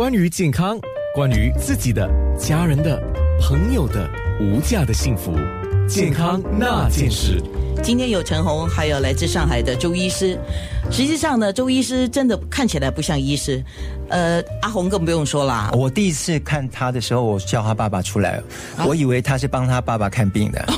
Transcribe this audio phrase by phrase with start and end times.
[0.00, 0.78] 关于健康，
[1.14, 2.08] 关于自己的、
[2.38, 2.98] 家人的、
[3.38, 4.08] 朋友的
[4.40, 5.38] 无价的幸福，
[5.86, 7.38] 健康那件事。
[7.82, 10.38] 今天有陈红，还有来自上海的周医师。
[10.90, 13.62] 实际上呢，周医师真的看起来不像医师。
[14.08, 15.68] 呃，阿红更不用说啦。
[15.74, 18.42] 我第一次看他的时候，我叫他爸爸出来，
[18.86, 20.64] 我以为他是帮他爸爸看病的。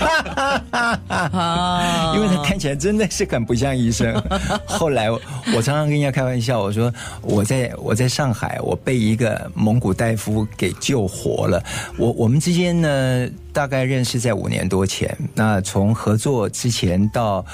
[1.26, 2.12] 啊！
[2.16, 4.14] 因为他看起来真的是很不像医生。
[4.66, 5.20] 后来我
[5.62, 6.92] 常常跟人家开玩笑，我说
[7.22, 11.62] 我在我在上海，我被一个蒙古大夫给救活了。
[11.96, 15.16] 我我们之间呢，大概认识在五年多前。
[15.34, 17.44] 那从合作之前到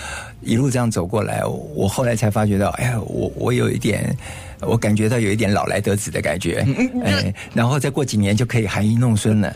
[0.43, 1.43] 一路这样走过来，
[1.75, 4.17] 我后来才发觉到，哎呀，我我有一点。
[4.63, 6.67] 我感觉到有一点老来得子的感觉，
[7.05, 9.53] 哎，然后再过几年就可以含饴弄孙了。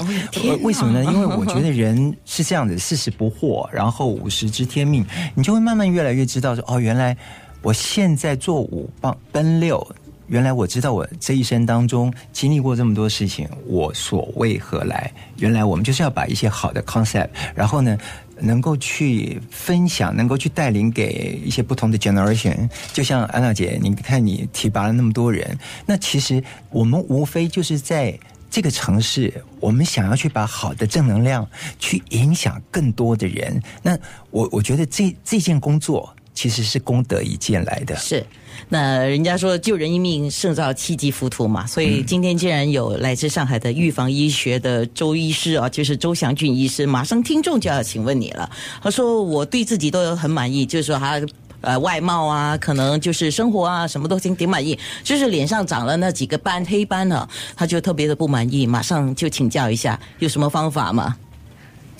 [0.60, 1.10] 为什么呢？
[1.10, 5.04] 因为我觉得人是这样子，四十不惑，然后后五十知天命，
[5.34, 7.14] 你就会慢慢越来越知道说，哦，原来
[7.60, 9.86] 我现在做五棒奔六，
[10.26, 15.12] 原来我知道我这一生当中经历过这么多事情，我所为何来？
[15.36, 17.94] 原来我们就是要把一些好的 concept，然后呢？
[18.42, 22.56] 能够去分享，能够去带领给一些不同的 generation，
[22.90, 28.18] 就像安娜姐，你看你提拔了那么多人，那其实我们无非就是在
[28.50, 31.48] 这个城市，我们想要去把好的正能量
[31.78, 33.62] 去影响更多的人。
[33.82, 33.96] 那
[34.30, 36.14] 我我觉得这这件工作。
[36.32, 37.94] 其实是功德一件来的。
[37.96, 38.24] 是，
[38.68, 48.48] 那人家说救人一命胜造七级浮屠嘛，所以今天既然有来自上海的预防医学的周医师啊，就是周祥俊医师，马上听众就要请问你了。
[48.80, 51.20] 他说我对自己都很满意，就是说他
[51.62, 61.16] 呃外貌啊，可能就是生活啊，什么都挺挺满意，就是脸上长了那几个斑黑斑呢，他就特别的不满意，马上就请教一下有什么方法吗？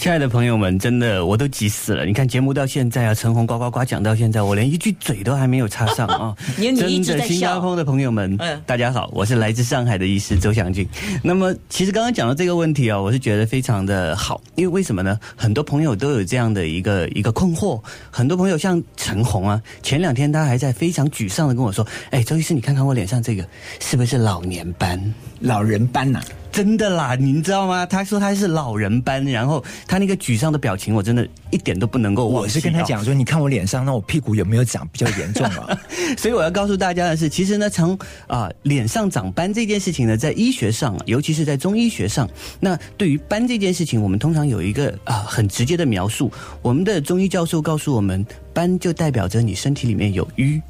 [0.00, 2.06] 亲爱的朋友们，真的我都急死了！
[2.06, 6.34] 你看节目到现在啊，陈红呱呱呱讲到现在，我连一句嘴都还没有插上啊！
[6.56, 8.34] 真的，新加坡的朋友们，
[8.64, 10.88] 大家好，我是来自上海的医师周祥俊。
[11.22, 15.20] 那么，其实刚刚讲到这个问题啊，我是觉得非常的好，因为为什么呢？
[15.36, 17.78] 很多朋友都有这样的一个一个困惑，
[18.10, 23.46] 很多朋友像陈红啊，前两天他还在非常沮丧的跟我说：“哎，周医师，你看看我脸上这个
[23.80, 24.98] 是不是老年斑、
[25.40, 27.86] 老人斑呐？”真的啦，您知道吗？
[27.86, 32.26] 他说他是老人斑，然后他那个沮丧的表情，我真的一点都不能够。
[32.26, 35.78] 我是跟他讲说，你看我脸上，那我屁股有没有长比较严重啊？
[36.18, 42.28] 所以我要告诉大家的是，其实呢，从啊脸上长斑这件事情呢，在医学上，尤其是在中医学上，
[42.58, 46.30] 那对于斑这件事情，我们通常有一个啊很直接的描述。
[46.62, 50.60] 我们的中医教授告诉我们，斑就代表着你身体里面有瘀。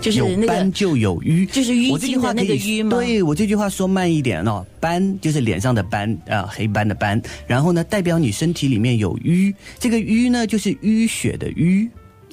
[0.00, 2.96] 就是有斑就有瘀，就是淤青的那个瘀吗？
[2.96, 11.88] 对我这句话说慢一点哦，斑就是脸上的斑啊，黑斑的斑，然后呢，代表你身体里面有瘀，这个瘀呢就是淤血的瘀，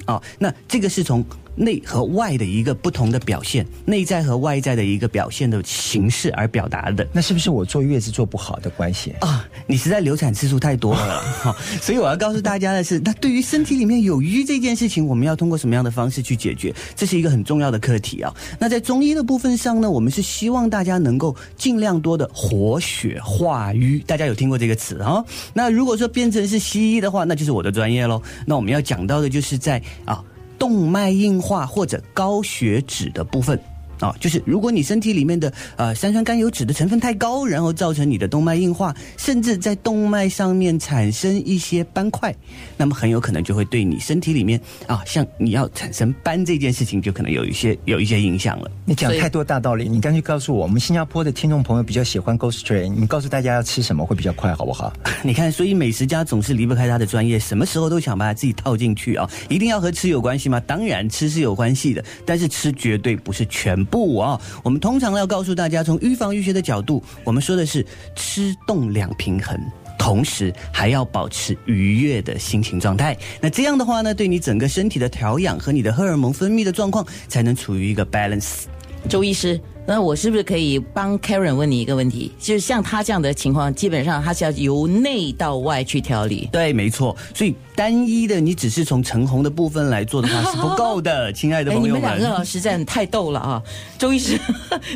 [0.06, 1.24] 哦，那这个是从。
[1.54, 9.46] 内和外的一个不同的表现，内在和外在的一个表现的形式而表达的，那是不是我坐月子坐不好的关系啊？
[9.66, 16.74] 你实在流产次数太多了，哈，所以我要告诉大家的是，那对于身体里面有瘀这件事情，我们要通过什么样的方式去解决？
[16.96, 18.34] 这是一个很重要的课题啊。
[18.58, 25.24] 那在中医的部分上呢，我们是希望大家能够尽量多的活血化瘀，大家有听过这个词啊？
[25.52, 28.20] 那如果说变成是西医的话，那就是我的专业喽。
[28.46, 30.24] 那我们要讲到的就是在啊。
[30.62, 33.60] 动脉硬化或者高血脂的部分。
[34.02, 42.34] 啊，就是如果你身体里面的呃三酸甘油脂的成分太高，然后造成你的动脉硬化，甚至在动脉上面产生一些斑块，
[42.76, 48.68] 那么很有可能就会对你身体里面啊，像你要产生斑这件事情，就可能有一些有一些影响了。
[48.84, 54.92] 你讲太多大道理，你干脆告诉我，我们新加坡的听众朋友比较喜欢 Go Straight，你告诉大家要吃什么会比较快，好不好？
[55.22, 59.30] 你看，所以美食家总是离不开他的专业，什么时候都想把他自己套进去啊？
[59.48, 60.58] 一定要和吃有关系吗？
[60.66, 63.72] 当然吃是有关系的，但是吃绝对不是全。
[63.92, 67.84] 不啊，我们通常要告诉大家，从预防医学的角度，我们说的是
[68.16, 69.54] 吃动两平衡，
[69.98, 73.14] 同时还要保持愉悦的心情状态。
[73.38, 78.62] 那这样的话呢，对你整个身体的调养和你的荷尔蒙分泌的状况，才能处于一个 balance。
[79.10, 79.60] 周医师。
[79.84, 82.30] 那我是不是可以帮 Karen 问你一个问题？
[82.38, 86.48] 就是像他这样的情况，基本上他是要由内到外去调理。
[86.52, 87.16] 对，没错。
[87.34, 92.00] 所以单一的你只是从橙红的部分来做的话是不够的， 亲爱的朋友们。
[92.00, 93.62] 你们两个实在太逗了啊！
[93.98, 94.38] 周医师，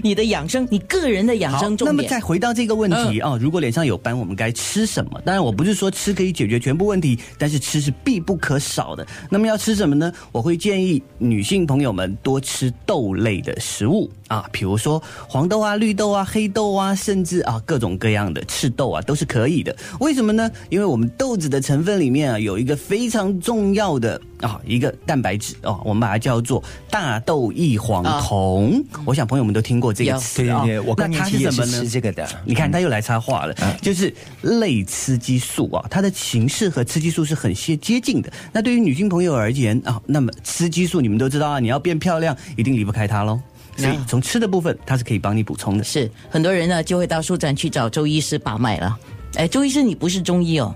[0.02, 1.96] 你的养生，你个人的养生重点。
[1.96, 5.20] 那么再回到这个问题啊，如果脸上有斑，我们该吃什么？
[5.24, 9.04] 当然，我不是说吃可以解决全部问题，但是吃是必不可少的。
[9.28, 10.12] 那么要吃什么呢？
[10.30, 14.75] 我会建议女性朋友们多吃豆类的食物啊，比如。
[14.76, 19.74] 如说黄豆啊、绿豆啊、黑豆啊，甚至啊各种各样的赤豆啊，都是可以的。
[20.00, 20.50] 为什么呢？
[20.68, 28.84] 因为我们豆子的成分里面啊，有一个非常重要的啊一个蛋白质哦，我们把它叫做大豆异黄酮。
[29.04, 30.62] 我想朋友们都听过这个词啊。
[30.64, 31.90] 对对对，我那它是什么期也是吃呢？
[31.90, 32.28] 这个的。
[32.44, 34.12] 你看，他又来插话了，就是
[34.42, 38.30] 类雌激素啊，它的形式和雌激素是很接接近的。
[38.52, 43.40] 那对于女性朋友而言啊，那么雌激素你们都知道啊，你要变漂亮，一定离不开它喽。
[43.76, 45.84] 所以那从吃的部分，它是可以帮你补充的。
[45.84, 48.98] 是很多人呢就会到书展去找周医师把脉了。
[49.34, 50.74] 哎，周医师，你不是中医哦？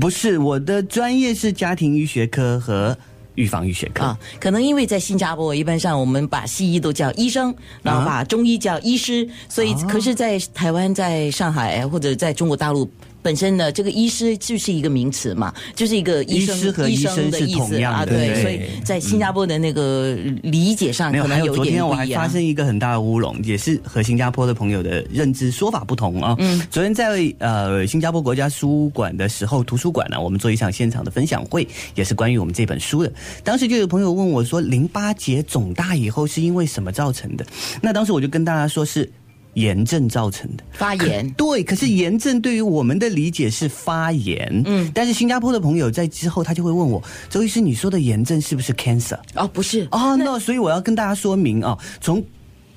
[0.00, 2.96] 不是我的专业是家庭医学科和
[3.34, 4.04] 预防医学科。
[4.04, 12.90] 啊，可能因为在新加坡，一般上我们把西医都叫医生，然后把中医叫医师，所以可是，在台湾、在上海或者在中国大陆。
[13.22, 22.32] 本身呢，这个医师就是一个名词嘛，就是一个医生医师和医生是的意思啊，同样的对，所以在新加坡的那个理解上可能有昨一点不一天我还发。
[22.32, 26.34] 生一个很大的乌龙，也是和新加坡的朋友的认知说法不同啊。
[26.38, 33.12] 嗯，昨天在呃新加坡国家书馆的时候，图书馆呢、我们做一场现场的分享会，也是关于我们这本书的。
[33.44, 37.44] 当时就有朋友问我说，淋巴结肿大以后是因为什么造成的？
[37.82, 39.06] 那当时我就跟大家说是
[39.54, 40.64] 炎症造成的。
[40.72, 49.18] 发炎，对，可是炎症对于我们的理解是发炎，嗯，但是新加坡的朋友在之后他就会问我，周医师，你说的炎症是不是 cancer？
[49.34, 52.22] 哦，不是，哦，那所以我要跟大家说明啊，从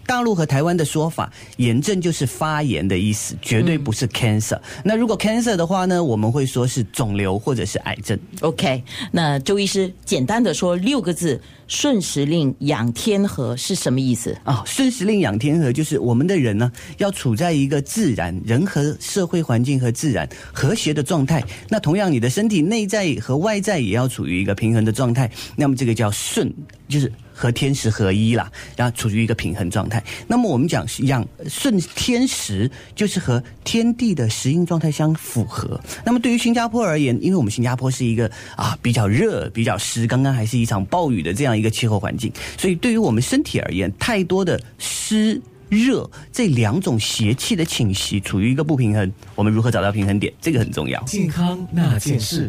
[0.05, 4.59] 大陆和台湾的说法，炎症就是发炎的意思，绝对不是 cancer。
[4.83, 8.17] 那如果 cancer 的话呢，我们会说是肿瘤或者是癌症。
[8.41, 14.37] OK，那周医师简单的说六个字：顺时令养天和是什么意思？
[14.43, 21.43] 啊，顺时令养天和就是我们的人呢，要处在一个自然人和社会环境和自然和谐的状态。
[21.67, 25.29] 那同样，你的身体内在和外在也要处于一个平衡的状态。
[25.55, 26.53] 那么这个叫顺，
[26.87, 30.01] 就是和天时合一啦，然后处于一个平衡状态。
[30.27, 35.79] 那么我们讲养顺天时，就是和天地的时应状态相符合。
[36.05, 45.41] 那么对于新加坡而言，因为我们新加坡是一个啊比较热、比较湿，刚刚还是一场暴雨的这样一个气候环境，所以对于我们身体而言，太多的湿。
[45.67, 50.31] 热这两种邪气的侵袭处于一个不平衡，我们如何找到平衡点？
[50.39, 51.01] 这个很重要。
[51.05, 52.43] 健康那件事。